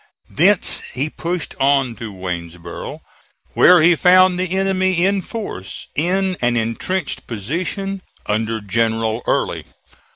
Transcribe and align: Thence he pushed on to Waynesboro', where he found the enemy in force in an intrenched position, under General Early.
Thence 0.31 0.81
he 0.95 1.11
pushed 1.11 1.53
on 1.59 1.93
to 1.97 2.11
Waynesboro', 2.11 3.03
where 3.53 3.83
he 3.83 3.95
found 3.95 4.39
the 4.39 4.49
enemy 4.57 5.05
in 5.05 5.21
force 5.21 5.85
in 5.93 6.37
an 6.41 6.57
intrenched 6.57 7.27
position, 7.27 8.01
under 8.25 8.61
General 8.61 9.21
Early. 9.27 9.63